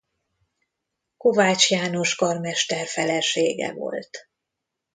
Kovács 1.17 1.69
János 1.69 2.15
karmester 2.15 2.87
felesége 2.87 3.73
volt. 3.73 4.29